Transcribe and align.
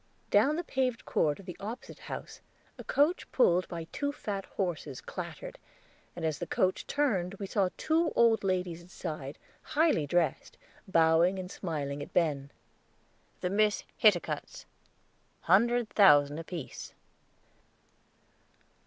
Down 0.31 0.55
the 0.55 0.63
paved 0.63 1.05
court 1.05 1.39
of 1.39 1.45
the 1.45 1.55
opposite 1.59 1.99
house 1.99 2.41
a 2.79 2.83
coach 2.83 3.31
pulled 3.31 3.67
by 3.67 3.83
two 3.91 4.11
fat 4.11 4.45
horses 4.47 4.99
clattered, 4.99 5.59
and 6.15 6.25
as 6.25 6.39
the 6.39 6.47
coach 6.47 6.87
turned 6.87 7.35
we 7.35 7.45
saw 7.45 7.69
two 7.77 8.11
old 8.15 8.43
ladies 8.43 8.81
inside, 8.81 9.37
highly 9.61 10.07
dressed, 10.07 10.57
bowing 10.87 11.37
and 11.37 11.51
smiling 11.51 12.01
at 12.01 12.13
Ben. 12.13 12.49
"The 13.41 13.51
Miss 13.51 13.83
Hiticutts 14.03 14.65
hundred 15.41 15.87
thousand 15.91 16.39
apiece." 16.39 16.95